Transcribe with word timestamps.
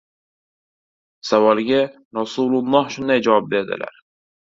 Savolga 1.29 1.83
Ruhulloh 1.83 2.93
shunday 2.97 3.25
javob 3.25 3.51
berdilar: 3.57 3.99